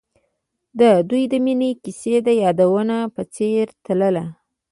[0.79, 4.25] د دوی د مینې کیسه د یادونه په څېر تلله.